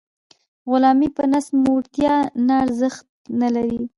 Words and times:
غلامي 0.69 1.09
په 1.17 1.23
نس 1.31 1.47
موړتیا 1.63 2.15
نه 2.47 2.55
ارزښت 2.65 3.05
نلري. 3.39 3.79